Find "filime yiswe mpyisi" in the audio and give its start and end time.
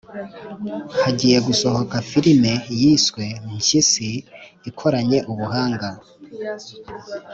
2.09-4.23